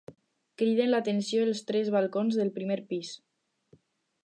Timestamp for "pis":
2.95-3.15